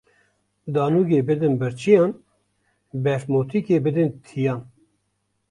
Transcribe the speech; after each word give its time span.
Danûgê 0.73 1.19
bidin 1.27 1.53
birçiyan, 1.61 2.11
berfmotikê 3.03 3.77
bidin 3.85 4.09
tiyan 4.25 4.61